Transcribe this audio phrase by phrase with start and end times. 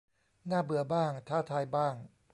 [0.49, 1.95] น่าเบื่อบ้าง ท้าทายบ้าง